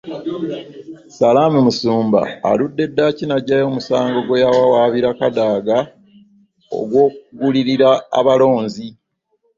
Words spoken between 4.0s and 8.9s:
gwe yawawaabira Kadaga ogw'okugulirira abalonzi.